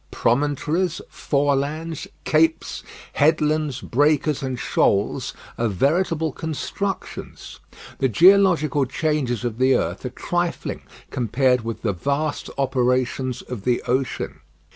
[0.09, 2.81] Promontories, forelands, capes,
[3.13, 7.59] headlands, breakers, and shoals are veritable constructions.
[7.99, 13.83] The geological changes of the earth are trifling compared with the vast operations of the
[13.83, 14.39] ocean.